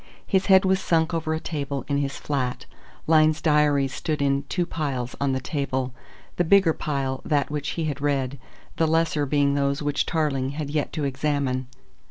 [0.25, 2.65] His head was sunk over a table in his flat.
[3.05, 5.93] Lyne's diaries stood in two piles on the table,
[6.37, 8.39] the bigger pile that which he had read,
[8.77, 11.67] the lesser being those which Tarling had yet to examine.